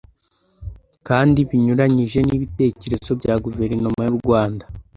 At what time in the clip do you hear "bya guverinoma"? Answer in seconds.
3.19-4.01